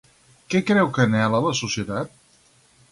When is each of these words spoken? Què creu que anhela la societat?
Què 0.53 0.61
creu 0.69 0.89
que 0.95 1.03
anhela 1.05 1.43
la 1.47 1.55
societat? 1.63 2.21